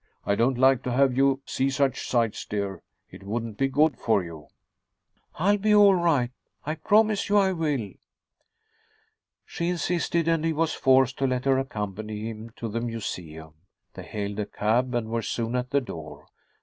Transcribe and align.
"I 0.25 0.33
don't 0.33 0.57
like 0.57 0.81
to 0.81 0.91
have 0.91 1.15
you 1.15 1.43
see 1.45 1.69
such 1.69 2.07
sights, 2.09 2.43
dear. 2.47 2.81
It 3.11 3.21
wouldn't 3.21 3.59
be 3.59 3.67
good 3.67 3.99
for 3.99 4.23
you." 4.23 4.47
"I'll 5.35 5.59
be 5.59 5.75
all 5.75 5.93
right. 5.93 6.31
I 6.65 6.73
promise 6.73 7.29
you 7.29 7.37
I 7.37 7.51
will." 7.51 7.91
She 9.45 9.69
insisted 9.69 10.27
and 10.27 10.43
he 10.43 10.53
was 10.53 10.73
forced 10.73 11.19
to 11.19 11.27
let 11.27 11.45
her 11.45 11.59
accompany 11.59 12.27
him 12.27 12.49
to 12.55 12.67
the 12.67 12.81
museum. 12.81 13.53
They 13.93 14.01
hailed 14.01 14.39
a 14.39 14.47
cab 14.47 14.95
and 14.95 15.07
were 15.07 15.21
soon 15.21 15.55
at 15.55 15.69
the 15.69 15.81
door. 15.81 16.25